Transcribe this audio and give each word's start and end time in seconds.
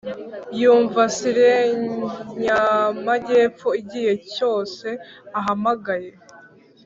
yumva 0.61 1.01
siren 1.17 1.81
y'amajyepfo 2.45 3.67
igihe 3.81 4.13
cyose 4.33 4.87
ahamagaye. 5.39 6.11